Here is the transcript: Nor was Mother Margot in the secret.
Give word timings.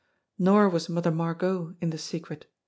Nor 0.39 0.67
was 0.67 0.89
Mother 0.89 1.11
Margot 1.11 1.75
in 1.79 1.91
the 1.91 1.97
secret. 1.99 2.47